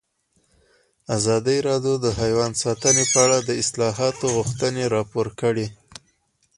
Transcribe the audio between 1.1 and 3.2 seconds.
ازادي راډیو د حیوان ساتنه په